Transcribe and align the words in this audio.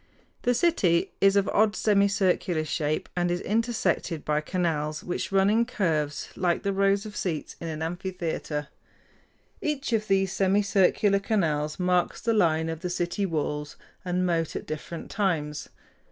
The 0.41 0.55
city 0.55 1.11
is 1.21 1.35
of 1.35 1.47
odd, 1.49 1.75
semicircular 1.75 2.65
shape, 2.65 3.07
and 3.15 3.29
is 3.29 3.39
intersected 3.41 4.25
by 4.25 4.41
canals, 4.41 5.03
which 5.03 5.31
run 5.31 5.47
in 5.47 5.63
curves 5.63 6.29
like 6.35 6.63
the 6.63 6.73
rows 6.73 7.05
of 7.05 7.15
seats 7.15 7.55
in 7.61 7.67
an 7.67 7.83
amphitheater. 7.83 8.69
Each 9.61 9.93
of 9.93 10.07
these 10.07 10.33
semicircular 10.33 11.19
canals 11.19 11.79
marks 11.79 12.19
the 12.19 12.33
line 12.33 12.67
of 12.67 12.79
the 12.79 12.89
city 12.89 13.27
walls 13.27 13.75
and 14.03 14.25
moat 14.25 14.55
at 14.55 14.65
different 14.65 15.11
times. 15.11 15.69